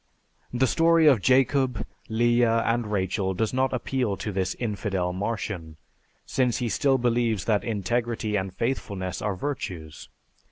The 0.51 0.65
story 0.65 1.05
of 1.05 1.21
Jacob, 1.21 1.85
Leah, 2.09 2.63
and 2.65 2.91
Rachel 2.91 3.35
does 3.35 3.53
not 3.53 3.71
appeal 3.71 4.17
to 4.17 4.31
this 4.31 4.55
infidel 4.55 5.13
Martian, 5.13 5.77
since 6.25 6.57
he 6.57 6.69
still 6.69 6.97
believes 6.97 7.45
that 7.45 7.63
integrity 7.63 8.35
and 8.35 8.51
faithfulness 8.51 9.21
are 9.21 9.35
virtues. 9.35 10.09